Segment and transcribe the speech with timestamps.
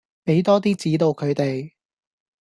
[0.25, 1.73] 畀多啲指導佢哋